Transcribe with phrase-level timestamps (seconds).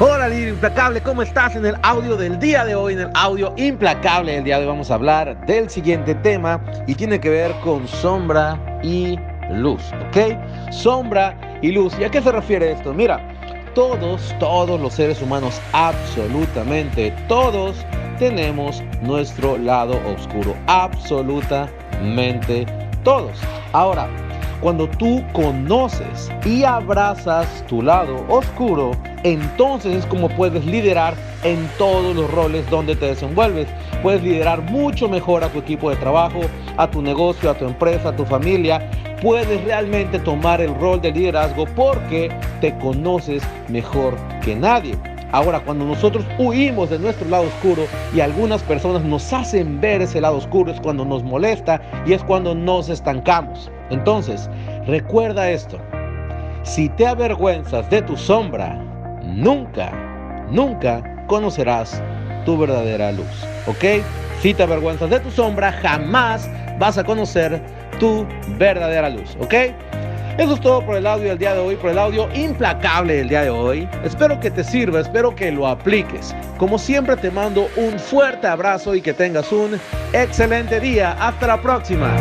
[0.00, 1.56] Hola líder implacable, ¿cómo estás?
[1.56, 4.68] En el audio del día de hoy, en el audio implacable del día de hoy
[4.68, 9.18] vamos a hablar del siguiente tema y tiene que ver con sombra y
[9.50, 10.70] luz, ¿ok?
[10.70, 11.98] Sombra y luz.
[11.98, 12.94] ¿Y a qué se refiere esto?
[12.94, 13.18] Mira,
[13.74, 17.84] todos, todos los seres humanos, absolutamente todos,
[18.20, 22.66] tenemos nuestro lado oscuro, absolutamente
[23.02, 23.36] todos.
[23.72, 24.08] Ahora,
[24.60, 28.92] cuando tú conoces y abrazas tu lado oscuro,
[29.22, 33.68] entonces es como puedes liderar en todos los roles donde te desenvuelves.
[34.02, 36.40] Puedes liderar mucho mejor a tu equipo de trabajo,
[36.76, 38.90] a tu negocio, a tu empresa, a tu familia.
[39.22, 44.96] Puedes realmente tomar el rol de liderazgo porque te conoces mejor que nadie.
[45.30, 47.82] Ahora, cuando nosotros huimos de nuestro lado oscuro
[48.14, 52.22] y algunas personas nos hacen ver ese lado oscuro, es cuando nos molesta y es
[52.24, 53.70] cuando nos estancamos.
[53.90, 54.48] Entonces,
[54.86, 55.78] recuerda esto.
[56.62, 58.74] Si te avergüenzas de tu sombra,
[59.22, 59.90] nunca,
[60.50, 62.02] nunca conocerás
[62.44, 63.46] tu verdadera luz.
[63.66, 64.02] ¿Ok?
[64.40, 67.60] Si te avergüenzas de tu sombra, jamás vas a conocer
[67.98, 68.26] tu
[68.58, 69.36] verdadera luz.
[69.40, 69.54] ¿Ok?
[70.38, 73.28] Eso es todo por el audio del día de hoy, por el audio implacable del
[73.28, 73.88] día de hoy.
[74.04, 76.32] Espero que te sirva, espero que lo apliques.
[76.58, 79.80] Como siempre te mando un fuerte abrazo y que tengas un
[80.12, 81.16] excelente día.
[81.18, 82.14] Hasta la próxima.